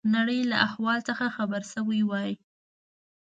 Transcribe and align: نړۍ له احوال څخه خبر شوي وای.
نړۍ 0.15 0.39
له 0.51 0.57
احوال 0.67 0.99
څخه 1.09 1.25
خبر 1.37 1.61
شوي 1.73 2.01
وای. 2.09 2.31